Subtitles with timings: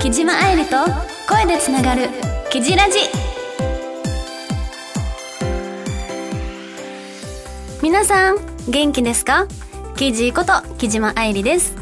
[0.00, 0.76] 木島愛理と
[1.28, 2.08] 声でつながる
[2.50, 2.98] 「キジラジ」
[7.82, 8.36] 皆さん
[8.68, 9.46] 元気ですか？
[9.96, 11.74] キジこと木島愛理です。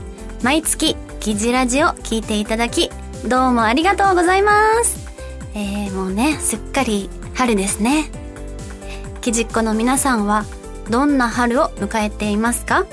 [0.42, 2.90] 毎月キジラジを聞いていただき
[3.24, 4.52] どうもありがとうございま
[4.84, 5.08] す。
[5.54, 8.10] えー、もうねすっかり春ですね。
[9.20, 10.44] キジっ子の皆さんは
[10.90, 12.86] どんな春を迎えていますか？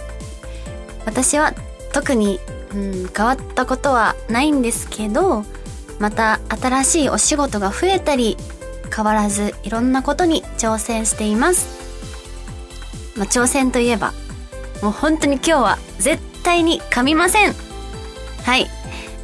[1.06, 1.54] 私は
[1.94, 2.40] 特に
[2.74, 5.46] うん、変わったことはないんですけど
[5.98, 8.36] また新しいお仕事が増えたり
[8.94, 11.70] 変わらずいろんなことに挑戦しています、
[13.18, 14.12] まあ、挑戦といえば
[14.82, 17.54] もう本当に今日は絶対に噛みません。
[18.44, 18.68] はい。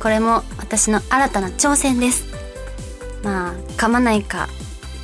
[0.02, 2.26] これも私の新たな挑戦です。
[3.22, 4.48] まあ噛まないか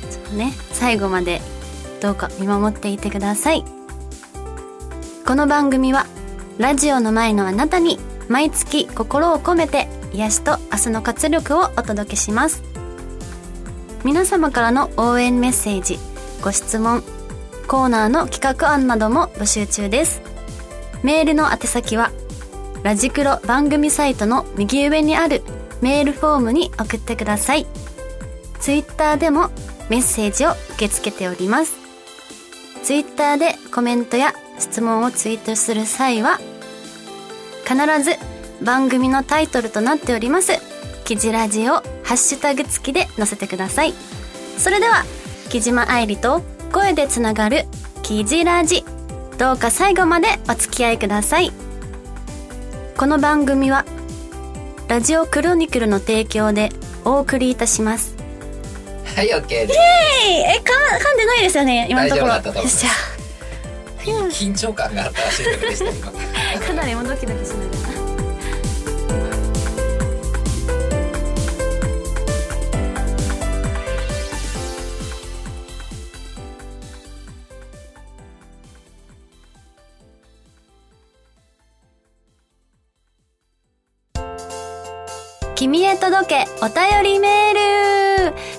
[0.08, 1.42] そうね最後まで
[2.00, 3.64] どうか見守っていてください。
[5.26, 6.06] この番組は
[6.58, 12.62] ラジオの前のあなたに毎月心を込めて癒しと明日の活力をお届けします。
[14.04, 15.98] 皆様からの応援メッセージ
[16.40, 17.02] ご質問
[17.66, 20.22] コーナーの企画案なども募集中です。
[21.02, 22.10] メールの宛先は
[22.82, 25.42] ラジクロ番組サイトの右上にある
[25.80, 27.66] メールフォームに送ってください。
[28.60, 29.50] ツイッターでも
[29.88, 31.77] メッセージを受け付けております。
[32.82, 36.38] ツイッターでコメントや質問をツイートする際は
[37.64, 38.16] 必ず
[38.64, 40.52] 番組のタイトルとなっております
[41.08, 41.74] キジラジを
[42.08, 43.94] ハッシュタグ付きで載せてください。
[44.58, 45.04] それでは
[45.48, 47.64] 木島愛理と声でつながる
[48.02, 48.84] キジラジ。
[49.38, 51.50] どうか最後までお付き合いください。
[52.98, 53.86] この番組は
[54.88, 56.68] ラジオクロニクルの提供で
[57.06, 58.17] お送りいたします。
[59.18, 59.72] はい OK です。
[59.72, 60.56] イエーイ。
[60.58, 62.34] えか噛んでないですよね今のところ。
[62.34, 62.90] よっしゃ。
[64.30, 66.12] 緊張感があったらしいでした今。
[66.64, 67.98] かなりもドキドキしながら。
[85.56, 87.67] 君へ届けお便りメール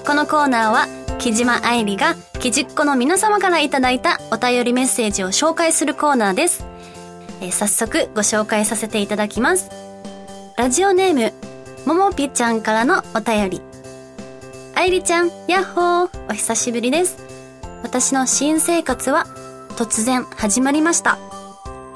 [0.05, 0.87] このコーナーは
[1.19, 6.65] 木島愛理が木じっ子の皆様からいただいたお便りメッセージを紹介するコーナーです。
[7.41, 9.69] えー、早速ご紹介させていただきます。
[10.57, 11.33] ラジオネーム、
[11.85, 13.61] ももぴちゃんからのお便り。
[14.75, 17.17] 愛理ちゃん、やっほー、お久しぶりです。
[17.83, 19.25] 私の新生活は
[19.75, 21.17] 突然始まりました。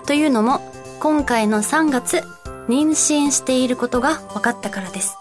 [0.06, 0.62] というのも、
[1.00, 2.24] 今回の3月、
[2.68, 5.18] 妊娠していることが分かったからです。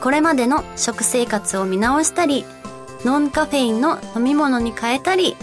[0.00, 2.44] これまでの食生活を見直したり、
[3.04, 5.36] ノンカフェインの飲み物に変えたり、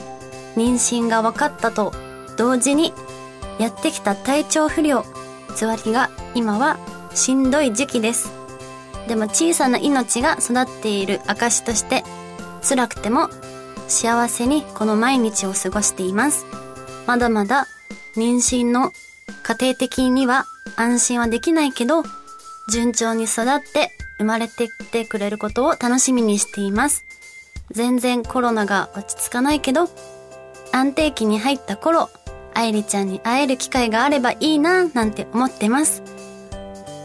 [0.55, 1.93] 妊娠が分かったと
[2.37, 2.93] 同時に
[3.59, 5.05] やってきた体調不良、
[5.55, 6.77] つわりが今は
[7.13, 8.31] しんどい時期です。
[9.07, 12.03] でも小さな命が育っている証として、
[12.67, 13.29] 辛くても
[13.87, 16.45] 幸せにこの毎日を過ごしています。
[17.05, 17.67] まだまだ
[18.15, 18.91] 妊娠の
[19.43, 22.03] 家庭的には安心はできないけど、
[22.69, 27.05] 順調に育って生まれてきてくれることを楽しみにしています。
[27.71, 29.89] 全然コロナが落ち着かないけど、
[30.71, 32.09] 安定期に入った頃、
[32.53, 36.01] 愛理ちゃんに会える機会があればいいななんて思ってます。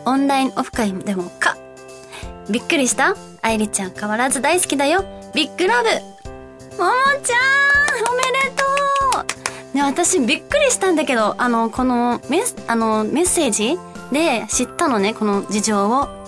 [0.05, 1.57] オンラインオフ会でもか。
[2.51, 3.17] びっくりした？
[3.41, 5.05] 愛理ちゃん変わらず大好きだよ。
[5.35, 6.93] ビッグラブもも
[7.23, 7.53] ちゃん
[8.09, 8.65] おめでと
[9.75, 13.79] うね、私びっくりしたんだけど、あの、このメス、あの、メッセージ
[14.13, 16.22] で知ったのね、この事情を。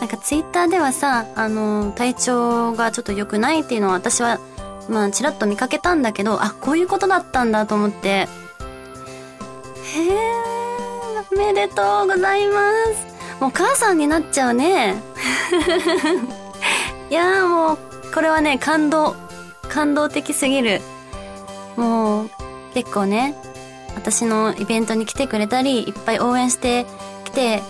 [0.00, 4.38] なんかツイッターではさ、あの、体調がちょっと良くないっていうのは私は、
[4.88, 8.26] まあ、ちらっと見かけたんだけど、あ、こういうことだったんだと思って、へ
[10.10, 10.16] え、
[11.32, 13.16] おめでとうございます。
[13.40, 15.02] もう母さんになっちゃうね。
[17.10, 17.78] いやーもう、
[18.12, 19.14] これはね、感動。
[19.68, 20.80] 感動的すぎる。
[21.76, 22.30] もう、
[22.74, 23.34] 結構ね、
[23.94, 26.86] 私のイベントに来てくれたり、いっぱい応援して
[27.24, 27.62] きて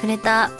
[0.00, 0.50] くれた、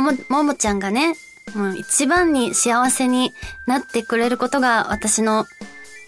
[0.00, 1.14] もも、ももちゃんがね、
[1.54, 3.32] もう一番に幸せに
[3.66, 5.46] なってくれることが私の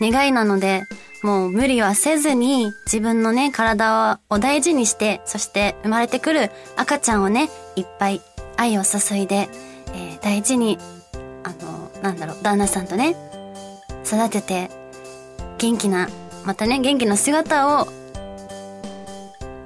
[0.01, 0.83] 願いなので、
[1.23, 8.21] もう無理はせずに自分のね、体を大事にして、そして生まれてくる赤ちゃんをね、いっぱい
[8.57, 9.49] 愛を注いで、
[9.95, 10.79] えー、大事に、
[11.43, 13.17] あの、なんだろう、旦那さんとね、
[14.05, 14.71] 育てて、
[15.59, 16.09] 元気な、
[16.45, 17.89] またね、元気な姿を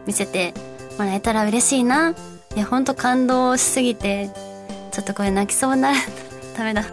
[0.07, 0.55] 見せて
[0.99, 2.15] もらえたら嬉しいな。
[2.55, 4.31] いや、ほんと感動しすぎて、
[4.91, 5.99] ちょっとこれ泣きそうになる、
[6.57, 6.85] ダメだ。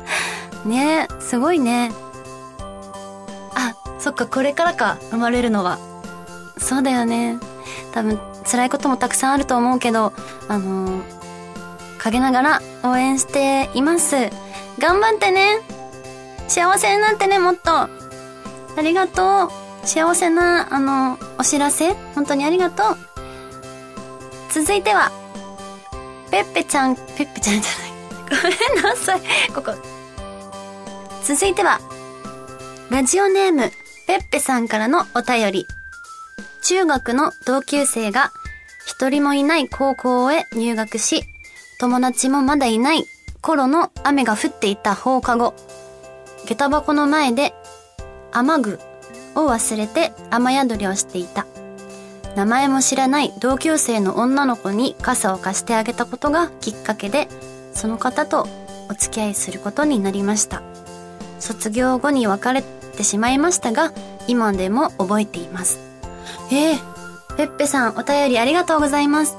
[0.66, 1.92] ねえすごいね。
[3.56, 5.78] あそっか、これからか、生まれるのは。
[6.58, 7.38] そうだよね。
[7.92, 8.20] 多分、
[8.50, 10.14] 辛いこともたくさんあると思うけど、
[10.48, 11.02] あのー、
[12.00, 14.16] 陰ながら応援しています。
[14.80, 15.60] 頑張ってね
[16.48, 17.90] 幸せになってね、もっとあ
[18.82, 19.52] りがと
[19.84, 22.98] う幸せな、あの、お知らせ本当にありがとう
[24.52, 25.12] 続いては、
[26.32, 27.90] ペッペちゃん、ペッペちゃんじゃない。
[28.30, 29.22] ごめんなさい。
[29.54, 29.74] ここ。
[31.24, 31.80] 続いては、
[32.90, 33.72] ラジオネーム、
[34.08, 35.68] ペッペさんからのお便り。
[36.62, 38.32] 中学の同級生が
[38.86, 41.24] 一人もいない高校へ入学し、
[41.80, 43.06] 友達もまだいない
[43.42, 45.56] 頃の雨が降っていた放課後、
[46.46, 47.54] 下駄箱の前で
[48.32, 48.80] 雨具
[49.36, 51.48] を忘れて雨宿りをしていた。
[52.36, 57.28] 名前も知らない同級生の女の子に傘を貸してあげたことがきっかけで、
[57.74, 58.48] その方と
[58.90, 60.62] お付き合いすることになりました。
[61.40, 63.94] 卒業後に別れてしまいましたが、
[64.28, 65.80] 今でも覚えています。
[66.52, 69.38] えー、ペッペさんお便りありがとうございます。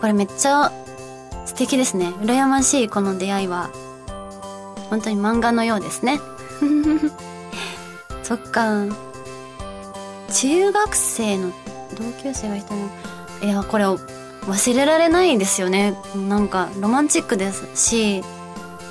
[0.00, 0.72] これめっちゃ
[1.44, 2.08] 素敵ですね。
[2.20, 3.70] 羨ましいこの出会いは。
[4.90, 6.20] 本当に漫画のようですね。
[8.22, 8.84] そっか。
[10.32, 11.52] 中学生の
[11.96, 12.88] 同級生がいたの。
[13.42, 15.94] いや、これ忘れられないですよね。
[16.28, 18.22] なんかロマンチックですし、い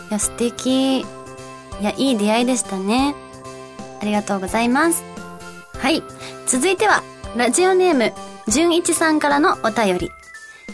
[0.10, 1.00] や、素敵。
[1.02, 1.06] い
[1.82, 3.16] や、いい出会いでしたね。
[4.02, 5.04] ありがとうございます。
[5.78, 6.04] はい。
[6.48, 7.04] 続いては、
[7.36, 8.14] ラジオネーム、
[8.48, 10.10] 純一さんからのお便り。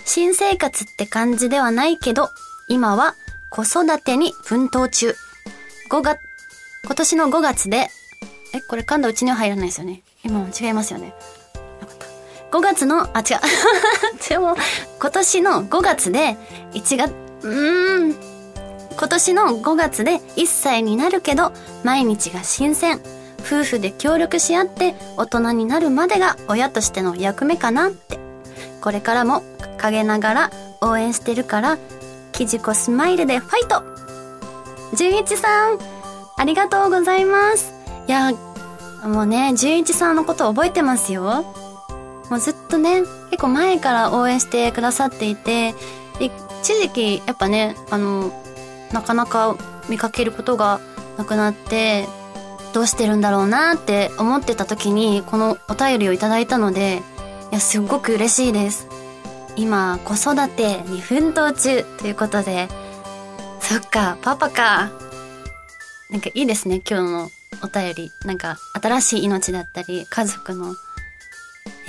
[0.06, 2.30] 新生活って感じではないけど、
[2.68, 3.16] 今は
[3.50, 5.16] 子育てに奮闘中。
[5.89, 6.19] 5月、
[6.86, 7.89] 今年の5月で、
[8.54, 10.01] え、これ噛んだうちには入らないですよね。
[10.24, 11.13] 今も違いますよね。
[12.51, 13.39] 5月の、あ、違う。
[14.30, 14.56] でも、
[15.00, 16.38] 今年の5月で、
[16.74, 17.12] 1月、
[17.44, 18.15] うーん。
[18.98, 21.53] 今年の5月で1歳になるけど、
[21.83, 23.01] 毎日が新鮮。
[23.44, 28.19] 夫婦で協力し合って大人になるまでが親としての役目かなって。
[28.81, 29.44] これからも
[29.80, 31.77] 陰ながら応援してるから、
[32.33, 33.83] キジコスマイルでファイト
[34.94, 35.80] 純一さん、
[36.38, 37.74] ありがとうございます。
[38.07, 38.31] いや、
[39.03, 41.45] もうね、純一さんのこと覚えてますよ。
[42.31, 45.75] もうずっとね、結構前から応援してくださっていて、
[46.18, 46.31] 一
[46.80, 48.31] 時期、やっぱね、あの、
[48.94, 49.57] なかなか
[49.89, 50.80] 見かけることが
[51.18, 52.07] なくなって、
[52.74, 57.01] どうしてるんだろうなって思ってた時に、このお便りをいただいたので、
[57.51, 58.88] いや、すっごく嬉しいです。
[59.57, 62.69] 今、子育てに奮闘中ということで、
[63.60, 64.89] そっか、パパか。
[66.10, 67.31] なんかいいですね、今日の
[67.62, 68.12] お便り。
[68.24, 70.74] なんか、新しい命だったり、家族の。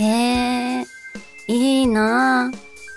[0.04, 0.86] ええ、
[1.46, 2.50] いいな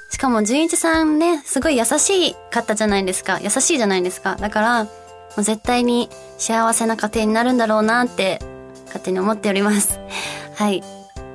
[0.09, 3.39] しかも、純一さんね、すごい優しい方じゃないですか。
[3.41, 4.37] 優しいじゃないですか。
[4.37, 4.89] だから、も
[5.37, 6.09] う絶対に
[6.39, 8.39] 幸せな家庭になるんだろうなって、
[8.87, 9.99] 勝手に思っております。
[10.55, 10.83] はい。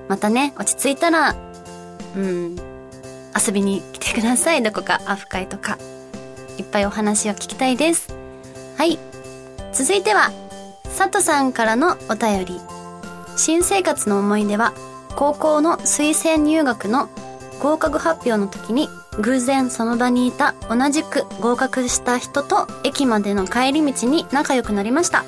[0.09, 1.37] またね、落ち着いたら、
[2.17, 2.57] うん、
[3.37, 4.63] 遊びに来てください。
[4.63, 5.79] どこか、アフ会とか。
[6.59, 8.09] いっぱいお話を聞きたいです。
[8.77, 8.99] はい。
[9.73, 10.33] 続いては、
[10.99, 12.61] 佐藤さんからのお便り。
[13.37, 14.73] 新生活の思い出は、
[15.17, 17.09] 高校の推薦入学の
[17.61, 18.89] 合格発表の時に
[19.21, 25.25] 偶然その場にいた同じく合格した人と駅までの帰り道に仲良くなりました。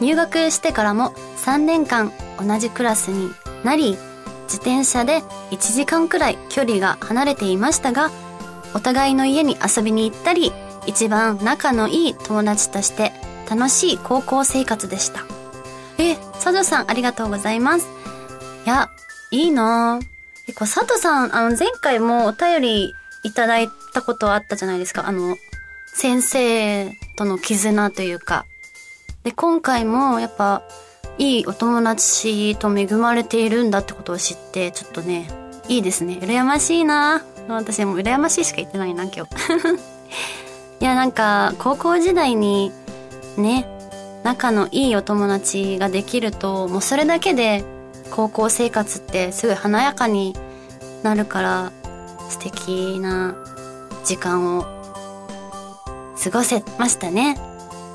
[0.00, 1.12] 入学してからも
[1.44, 3.30] 3年間同じクラスに
[3.62, 3.96] なり、
[4.44, 8.10] 自転車で1時間くらい距離が離れていましたが、
[8.74, 10.52] お互いの家に遊びに行ったり、
[10.86, 13.12] 一番仲のいい友達として
[13.48, 15.24] 楽しい高校生活でした。
[15.98, 17.99] え、佐藤さんありがとうございます。
[18.70, 18.88] いや、
[19.32, 19.98] いいな
[20.46, 25.08] え、こ佐藤さん、あの、前回もお便りいただいたことあったじゃないですか。
[25.08, 25.36] あの、
[25.92, 28.46] 先生との絆というか。
[29.24, 30.62] で、今回もやっぱ、
[31.18, 35.28] いいお友達と恵まれているんだってことを知って、ちょっとね、
[35.66, 36.20] いいですね。
[36.22, 39.30] 羨ましいな私もう羨ましいしか言ってないな、今日。
[40.78, 42.70] いや、なんか、高校時代に、
[43.36, 43.66] ね、
[44.22, 47.64] 仲のいいお友達ができると、もうそれだけで、
[48.10, 50.36] 高校生活ってすごい華やかに
[51.02, 51.72] なるから、
[52.28, 53.34] 素敵な
[54.04, 54.62] 時間を
[56.22, 57.36] 過ごせましたね。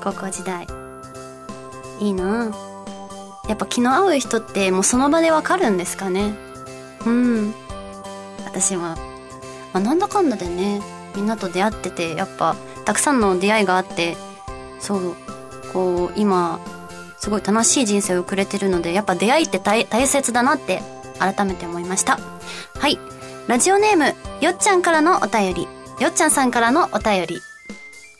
[0.02, 0.66] 高校時代。
[2.00, 2.54] いいな
[3.48, 6.34] やっぱ気の合う人ってもうその場でわかるんですかね。
[7.06, 7.54] うん。
[8.44, 8.96] 私は、
[9.72, 10.80] まあ、なんだかんだでね、
[11.14, 14.16] みんなと出会ってて、やっぱ、たくさんの出会いがあって、
[14.80, 15.16] そう、
[15.72, 16.60] こう、今、
[17.26, 20.80] すごい楽しい人生を送れてるので、やっぱ出会いって大切だなって
[21.18, 22.20] 改めて思いました。
[22.78, 23.00] はい。
[23.48, 25.62] ラジオネーム、よっちゃんからのお便り。
[25.98, 27.40] よっちゃんさんからのお便り。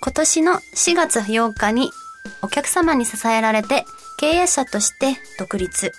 [0.00, 1.92] 今年の4月8日に
[2.42, 3.84] お客様に支えられて
[4.18, 5.92] 経営者として独立。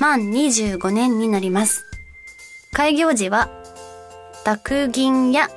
[0.00, 1.84] 満25年になります。
[2.72, 3.50] 開業時は、
[4.42, 5.50] 宅銀や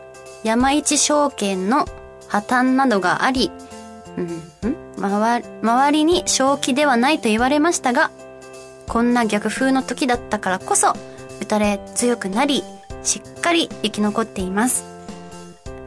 [0.44, 1.86] 山一証券の
[2.28, 3.50] 破綻などがあり、
[4.18, 4.87] うん、ん？
[4.98, 8.12] 周りに正気ではないと言われましたが、
[8.88, 10.94] こんな逆風の時だったからこそ、
[11.42, 12.63] 打たれ強くなり、
[13.04, 14.86] しっかり生き残っています。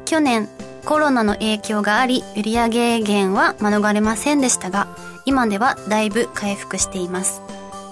[0.04, 0.48] 去年、
[0.84, 4.86] コロナの影響があり、売上減は免れませんでしたが、
[5.24, 7.42] 今ではだいぶ回復しています。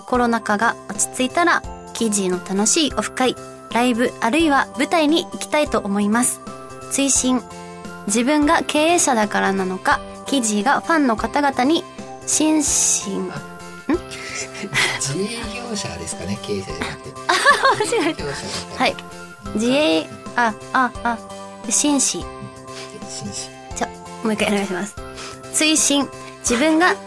[0.06, 3.34] コロナ禍が落ち着いたら、記事の楽しいオフ会、
[3.72, 6.40] ライブ、あるいは舞台に行きたいと思います。
[6.90, 7.42] 追伸
[8.06, 11.82] 自分が経営者だからなのか、記事がファンの方々に、
[12.26, 13.10] 心身、自
[15.22, 15.28] 営
[15.70, 17.10] 業者ですかね経営者じゃなくて
[17.96, 18.24] 間違えた
[18.78, 18.94] はい。
[19.54, 20.06] 自営、
[20.36, 21.18] あ、あ、あ、
[21.70, 22.24] 紳士。
[23.08, 23.88] 紳士じゃ、
[24.22, 24.94] もう一回お願いします。
[25.54, 26.08] 追伸
[26.40, 26.98] 自分が、 ち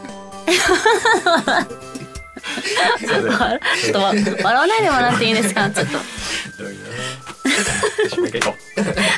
[3.14, 5.70] ょっと笑ちょっとわ笑わないでもらっていいですか？
[5.74, 5.98] ちょっと。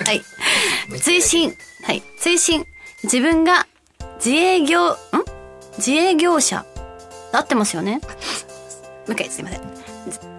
[0.05, 0.21] はい。
[0.99, 2.03] 追伸はい。
[2.19, 2.65] 追伸
[3.03, 3.65] 自分が
[4.25, 4.95] 自営業、ん？
[5.77, 6.65] 自営業者。
[7.33, 7.99] 合ってますよねも
[9.09, 9.61] う一回すいません。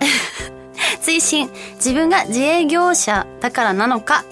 [1.02, 4.24] 追伸自分が自営業者だからなのか、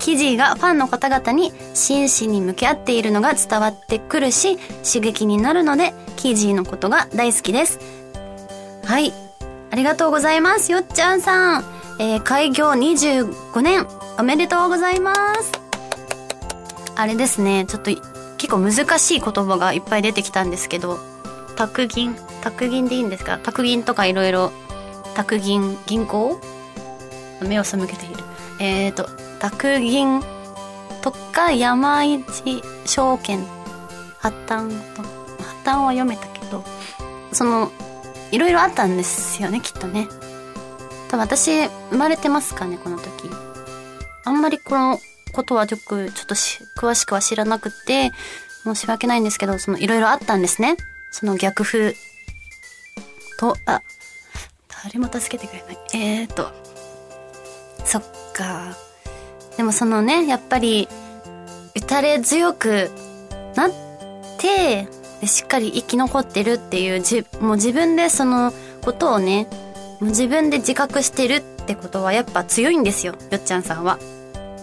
[0.00, 7.78] 記事がファンの方々に真摯に向き合っているのが伝わってくるし、刺激になるので、記事のことが大好きです。
[8.84, 9.12] はい。
[9.70, 10.72] ありがとうございます。
[10.72, 11.64] よっちゃんさん。
[12.00, 13.86] えー開業25年、
[14.18, 15.52] おめでとうございます。
[16.96, 17.90] あれですね、ちょっと
[18.38, 20.98] 結構難しい言葉がいっぱい出てきたんですけど、
[21.56, 23.38] 宅銀、宅銀でいいんですか？
[23.38, 24.52] 宅銀とかいろいろ、
[25.14, 26.40] 宅銀、銀行？
[27.42, 28.16] 目を背けている。
[28.58, 30.22] えーと、宅銀
[31.02, 33.44] とか山一証券、
[34.18, 35.08] 破綻と、破
[35.64, 36.64] 綻は読めたけど、
[37.32, 37.70] その、
[38.32, 40.08] いろいろあったんですよね、きっとね。
[41.08, 43.30] 多分私、生まれてますかね、この時。
[44.24, 44.98] あんまりこの
[45.36, 48.10] ことはよく、ちょっと詳しくは知らなくて、
[48.64, 50.76] 申し訳ないんですけど、そのいろいろあったんですね。
[51.12, 51.94] その逆風。
[53.38, 53.82] と、あ、
[54.84, 55.78] 誰も助けてくれない。
[55.94, 56.50] えーと、
[57.84, 58.02] そっ
[58.32, 58.74] か。
[59.58, 60.88] でもそのね、やっぱり、
[61.76, 62.90] 打たれ強く
[63.54, 63.70] なっ
[64.38, 64.88] て、
[65.20, 68.52] でしっかり生き残ってるっていう、じ、もう自分でその
[68.82, 69.48] ことをね、
[70.00, 73.98] もう自分で自覚してるってことはやっぱ強いんですよ、よっちゃんさんは。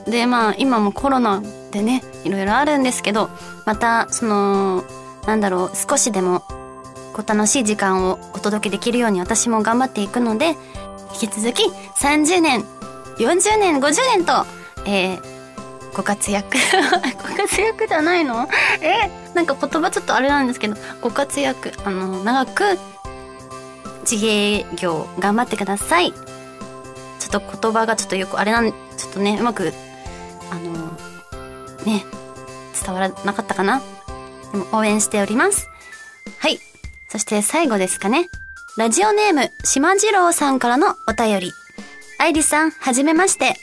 [0.07, 1.41] で、まあ今もコロナ
[1.71, 3.29] でね、いろいろあるんですけど、
[3.65, 4.83] また、その、
[5.25, 6.41] なんだろう、少しでも、
[7.13, 10.55] こう楽しい時間をお届けできるように私も頑張っていくので、
[11.13, 11.63] 引き続き
[12.01, 12.63] 30年、
[13.17, 14.45] 40年、50年と、
[14.85, 15.21] えー、
[15.95, 16.57] ご活躍。
[17.21, 18.47] ご活躍じゃないの？
[18.81, 19.11] え？
[19.35, 22.63] なんか言葉ちょっとあれなんですけど、ご活躍、あの、長く、
[24.09, 26.11] 自営業頑張ってください。
[26.11, 26.17] ちょ
[27.27, 29.71] っと言葉がちょっとよくあれなん、ちょっとね、うまく、
[30.53, 30.71] あの、
[31.85, 32.05] ね、
[32.79, 33.81] 伝わらなかったかな？
[34.51, 35.67] でも応援しております。
[36.39, 36.59] はい。
[37.09, 38.27] そして最後ですかね。
[38.77, 41.51] ラジオネーム、島次郎さんからのお便り。
[42.19, 43.55] 愛理さん、はじめまして。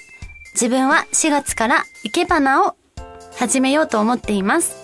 [0.55, 2.75] 自分は4月から生け花を
[3.37, 4.77] 始めようと思っています。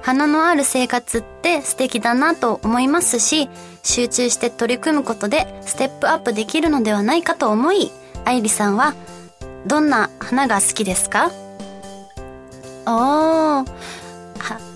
[0.00, 3.48] 花のある生活って素敵だなと思いますし、
[3.82, 7.90] 集中して取り組むことでステップアップできるのではないかと思い、
[8.24, 8.94] 愛理さんは
[9.66, 11.30] どんな花が好きですか？
[12.86, 13.64] おー、は、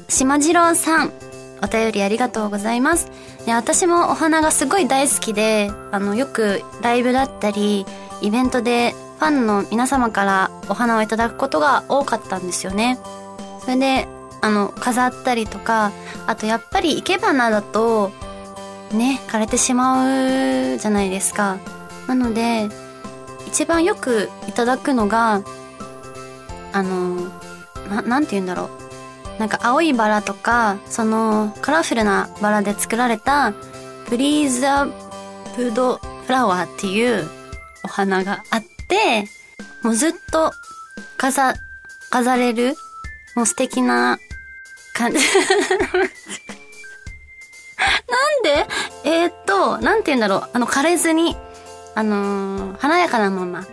[0.08, 1.12] 島次郎さん、
[1.62, 3.10] お便りありがとうございます。
[3.46, 7.84] ね、私もお花がすごい大好きで、あの、よくライブだったり、
[8.22, 12.98] イベントでファンの皆様からお花をいただくことが多かったんですよね。
[13.60, 14.08] それで、
[14.40, 15.92] あの、飾ったりとか、
[16.26, 18.10] あとやっぱり生け花だと、
[18.92, 21.58] ね、枯れてしまうじゃないですか。
[22.06, 22.70] なので、
[23.48, 25.42] 一番よくいただくのが、
[26.72, 27.30] あの、
[27.88, 28.70] な、なんて言うんだろう。
[29.40, 33.54] なんか青いバラとか、そのカラフルなバラで作られた、
[34.10, 34.86] ブリーザ
[35.56, 37.26] ブドフラワーっていう
[37.84, 39.24] お花があって、
[39.82, 40.52] もうずっと
[41.16, 41.54] 飾、
[42.10, 42.74] 飾れる、
[43.34, 44.18] もう素敵な
[44.92, 45.18] 感じ。
[48.08, 48.66] なんで？
[49.04, 50.50] えー、っと、なんて言うんだろう。
[50.52, 51.36] あの、枯れずに、
[51.98, 53.66] あのー華やかなまま。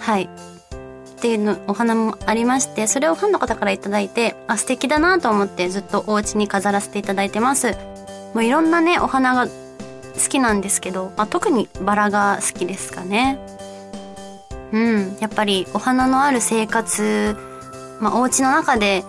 [0.00, 0.22] はい。
[0.24, 7.76] っていうの、お花もありまして、それをファンの方からいただいて、あ、素敵だなと思ってずっとお家に飾らせていただいてます。
[8.32, 9.52] もういろんなね、お花が好
[10.30, 13.38] きなんですけど、まあ、特にバラが好きですかね。
[14.72, 15.16] うん。
[15.20, 17.36] やっぱりお花のある生活、
[18.00, 19.04] まあ、お家の中で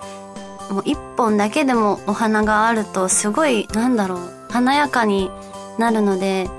[0.70, 5.32] もう一本だけでもお花があるとすごい、なんだろう、華やかに
[5.78, 6.50] なるので、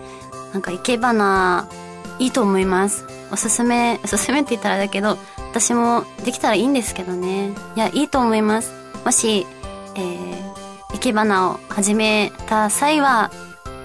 [0.58, 1.68] なんか生け花、
[2.18, 3.04] いいと思います。
[3.30, 5.16] おすすめ、おすすめって言ったらだけど、
[5.52, 7.50] 私もできたらいいんですけどね。
[7.76, 8.72] いや、いいと思います。
[9.04, 9.46] もし、
[9.94, 10.52] えー、
[10.94, 13.30] 生け花を始めた際は、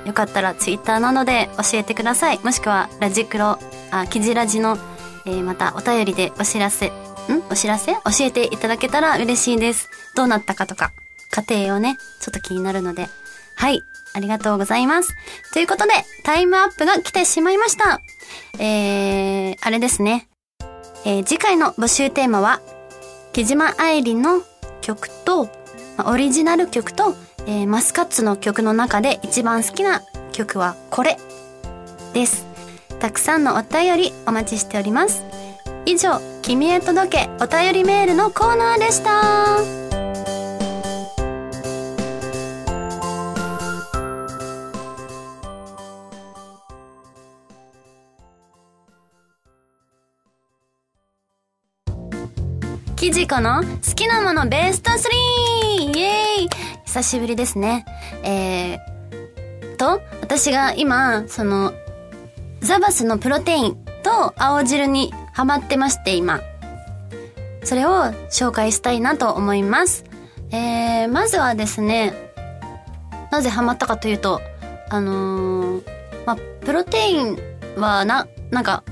[0.06, 2.39] よかったらツイッターなどで教えてください。
[2.39, 3.60] もしくは、ラジクロ、
[3.92, 4.80] あ、キジラジの、
[5.27, 6.92] えー、またお便りでお知らせ、ん？
[7.51, 7.94] お知らせ？
[7.94, 9.92] 教えていただけたら嬉しいです。
[10.15, 10.92] どうなったかとか、
[11.30, 13.10] 過程をね、ちょっと気になるので。
[13.58, 13.84] はい。
[14.13, 15.15] ありがとうございます。
[15.53, 15.93] ということで、
[16.24, 18.01] タイムアップが来てしまいました。
[18.60, 20.27] えー、あれですね。
[21.05, 22.62] えー、次回の募集テーマは、
[23.34, 24.43] 木島愛理の
[24.82, 25.50] 曲と、
[26.05, 27.15] オリジナル曲と、
[27.46, 30.01] えー、マスカッツの曲の中で一番好きな
[30.32, 31.17] 曲はこれ
[32.13, 32.46] です。
[33.00, 35.24] たくさんのお便りお待ちしております。
[35.86, 39.83] 以上、君へ届けお便りメールのコーナーでした。
[53.04, 55.92] キジコの好きなものベスト 3!
[55.94, 56.50] イエーイ
[56.86, 57.84] 久しぶりですね。
[58.24, 61.74] えー、と、私が今、その、
[62.62, 66.40] ザバスのプロテインと青汁にハマってまして、今。
[67.66, 67.90] それを
[68.32, 70.06] 紹介したいなと思います。
[70.52, 72.14] えー、まずはですね、
[73.34, 74.40] なぜハマったかというと、
[74.88, 75.84] あのー、
[76.26, 77.38] まあ、プロテイン
[77.76, 78.86] はな、なんか、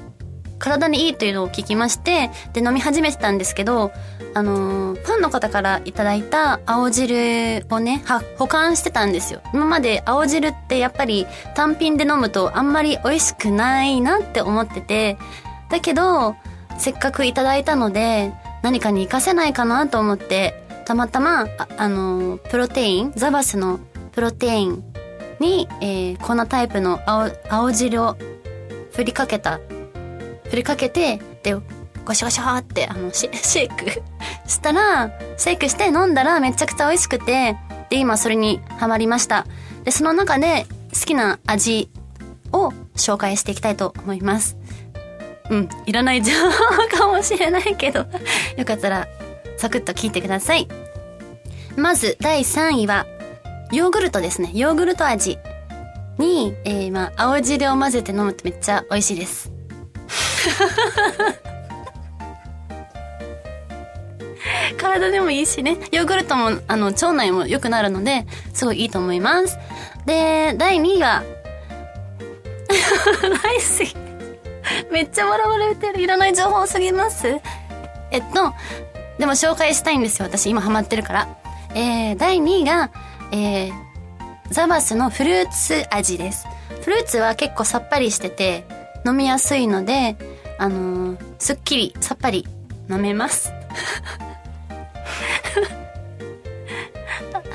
[0.61, 3.91] 体にいいというのを聞きまして、で、飲み始めてたんですけど、
[4.33, 9.41] あの、ファンの方からいただいた青汁をね、は、保管してたんですよ。
[9.53, 11.25] 今まで青汁ってやっぱり
[11.55, 15.17] 単品で飲むとあんまり美味しくないなって思ってて、
[15.69, 16.35] だけど、
[16.77, 23.79] せっかくいただいたので、何かに活かせないかなと思って、たまたま、あ、あの、プロテイン、ザバスの
[24.11, 24.83] プロテイン
[25.39, 28.15] に、えー、こんなタイプの青、青汁を
[28.93, 29.59] 振りかけた
[30.51, 31.55] 振りかけて、で、
[32.03, 34.03] ゴシゴシャーって、あの、 シェイク
[34.45, 37.55] したら、シェイクして飲んだらめちゃくちゃ美味しくて、
[37.89, 39.47] で、今それにハマりました。
[39.85, 41.89] で、その中で好きな味
[42.51, 44.57] を紹介していきたいと思います。
[45.49, 48.05] うん、いらない情報かもしれないけど
[48.57, 49.07] よかったら、
[49.57, 50.67] サクッと聞いてください。
[51.77, 53.05] まず、第3位は、
[53.71, 54.51] ヨーグルトですね。
[54.53, 55.37] ヨーグルト味
[56.17, 59.60] に、えー、まあ、青汁を混ぜて飲むとめっちゃ美味しいです。
[64.77, 65.77] 体でもいいしね。
[65.91, 69.57] ヨーグルトも、あの、腸内も良くなるので、すごいいいと思います。
[70.05, 71.23] で、第2位は、
[73.21, 73.95] 大好き。
[74.91, 76.01] めっちゃ笑われてる。
[76.01, 77.39] いらない情報すぎます
[78.11, 78.53] えっと、
[79.17, 80.25] でも紹介したいんですよ。
[80.27, 81.37] 私今ハマってるから。
[81.73, 82.91] えー、第2位が、
[83.31, 83.71] えー、
[84.49, 86.47] ザバスのフルーツ味です。
[86.81, 88.65] フルーツは結構さっぱりしてて、
[89.05, 90.17] 飲みやすいので、
[90.61, 92.45] あのー、すっきり、さっぱり
[92.87, 93.51] 飲めます。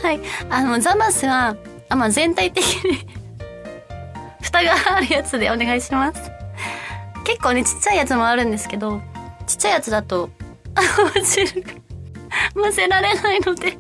[0.03, 0.21] はい。
[0.51, 1.57] あの、ザマスは、
[1.88, 3.07] あ、まあ、全体的に
[4.42, 6.33] 蓋があるやつでお願いします。
[7.23, 9.01] 結構ね、ちっちゃいやつもあるんですけど、
[9.47, 10.29] ちっちゃいやつだと、
[10.75, 10.83] あ、
[11.23, 11.71] 汁が
[12.55, 13.79] 混ぜられないので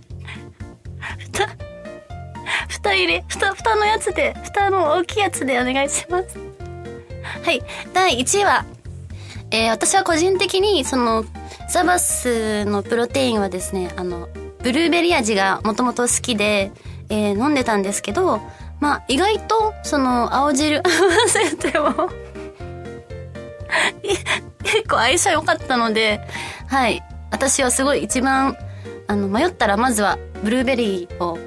[1.18, 1.48] 蓋、
[2.68, 6.38] 蓋入れ、蓋、蓋のやつで、蓋の大きいやつでお願いします。
[7.44, 7.60] はい。
[7.92, 8.64] 第1位は、
[9.50, 11.24] えー、私は個人的に、その、
[11.70, 14.28] ザバスのプロテインはですね、あの、
[14.62, 16.72] ブルーベリー味がもともと好きで、
[17.08, 18.40] えー、飲んでたんですけど、
[18.80, 20.88] まあ、意外と、その、青汁合わ
[21.28, 22.10] せても
[24.62, 26.20] 結構相性良かったので、
[26.66, 27.02] はい。
[27.30, 28.56] 私はすごい一番、
[29.06, 31.38] あの、迷ったらまずは、ブルーベリーを、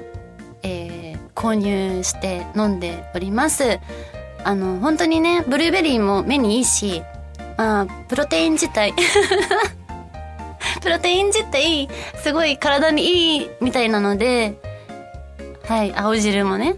[0.62, 3.78] えー、購入して飲んでおります。
[4.44, 7.02] あの、本当にね、ブルーベリーも目にいいし、
[7.62, 8.94] あ、プロテイン自体
[10.82, 11.88] プロテイン自体、
[12.22, 14.58] すごい体にいいみたいなので、
[15.68, 16.76] はい、青汁もね。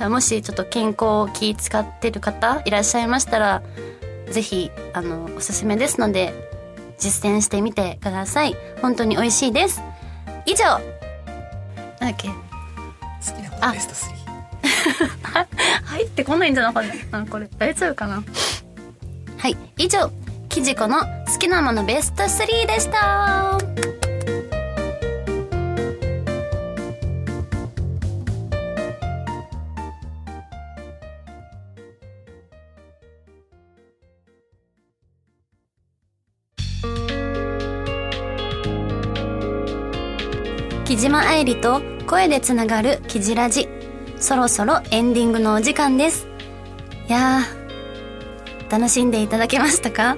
[0.00, 3.62] もしちょっと健康気使ってる方いらっしゃいましたら、
[4.30, 6.32] ぜひ、あの、おすすめですので、
[6.98, 8.56] 実践してみてください。
[8.80, 9.82] 本当に美味しいです。
[10.46, 12.28] 以上なんだっけ？
[12.28, 12.34] 好
[13.36, 15.46] きなベスト3。
[15.86, 18.22] 入ってこないんじゃなかったこれ大丈夫かな？
[19.38, 20.10] はい以上
[20.48, 23.58] キジコの好きなものベスト3でした。
[40.84, 43.68] 木島愛理と声でつながるキジラジ。
[44.18, 46.26] そろそろエンディングのお時間です。
[47.08, 47.57] いやー
[48.70, 50.16] 楽しんでいただけましたか？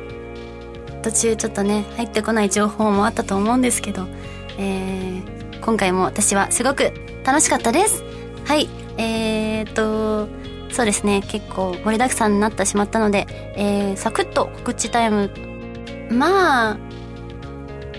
[1.02, 4.06] 途中ちょっとね入ってこない情報もあったと思うんですけど、
[4.58, 6.92] えー、今回も私はすごく
[7.24, 8.04] 楽しかったです。
[8.44, 10.28] はいえー、っと
[10.74, 15.30] そうですね結構盛りだくさんになってしまったので、えー、サクッと告知タイム。
[16.10, 16.78] まあ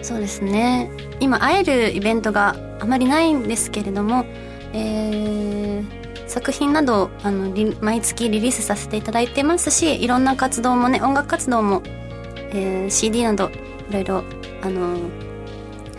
[0.02, 4.26] そうですね今会えるイベントがあまりないんですけれども、
[4.74, 6.01] えー、
[6.32, 14.24] 作品などあの毎月リリースさせていただいてますしいろんな活動もね音楽活動も、えー、CD などいろいろ
[14.64, 14.98] あの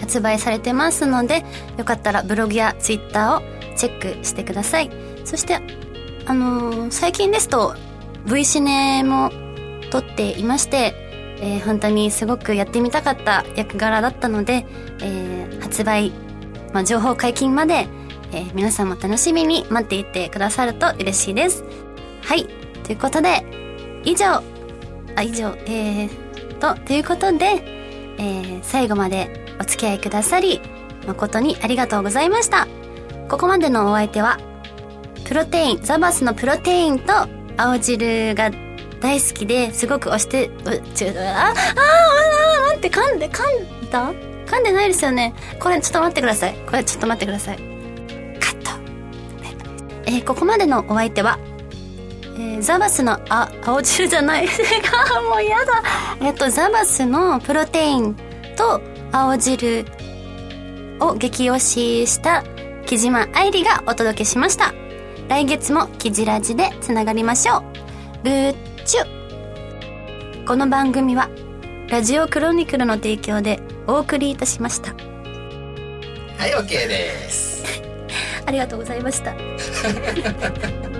[0.01, 1.45] 発売されてますので
[1.77, 3.42] よかったらブログや Twitter を
[3.77, 4.90] チェックしてください。
[5.25, 5.61] そして
[6.27, 7.75] あの最近ですと
[8.27, 9.31] V シネも
[9.90, 10.95] 撮っていまして
[11.42, 14.64] えー、本当にすごくやってみたかった役柄だったので、
[15.03, 16.12] えー、発売、
[16.73, 17.88] まあ、情報解禁まで、
[18.33, 21.64] えー、皆さんも楽しみに待っていてくださると嬉しいです。
[22.23, 22.47] はい。
[22.85, 23.45] ということで、
[24.05, 24.42] 以上、
[25.16, 27.62] あ、以上、えー、と、ということで、
[28.18, 30.61] えー、最後までお付き合いくださり、
[31.07, 32.66] 誠にありがとうございました。
[33.29, 34.38] ここまでのお相手は、
[35.25, 37.12] プロテイン、ザバスのプロテインと
[37.57, 38.51] 青汁が
[39.01, 41.55] 大好きですごく押してうちゅああああ
[42.68, 43.42] 待って噛んで噛
[43.87, 44.12] んだ？
[44.47, 47.72] 噛んでないですよねこれちょっと待ってくださいこれちょっと待ってください
[50.12, 51.38] えー、ここまでのお相手は
[52.35, 54.46] えー、ザバスの、あ、青汁じゃない。
[55.29, 55.83] もう嫌だ。
[56.20, 58.14] えっと、ザバスのプロテイン
[58.57, 58.81] と
[59.12, 59.85] 青汁
[60.98, 61.59] を激推
[62.07, 62.42] しした
[62.87, 64.72] 木島愛理がお届けしました。
[65.29, 67.72] 来月もキジラジでつながりましょう。
[68.25, 71.29] グッチュこの番組は
[71.88, 74.92] ラジオクロニクルの提供でお送りいたしました
[76.38, 77.52] はい OK です
[78.46, 79.35] ありがとうございました。